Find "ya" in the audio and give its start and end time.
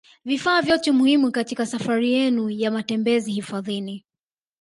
2.49-2.71